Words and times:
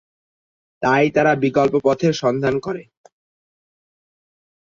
তাই 0.81 1.05
তারা 1.11 1.31
বিকল্প 1.35 1.73
পথের 1.83 2.13
সন্ধান 2.13 2.55
করে। 2.59 2.83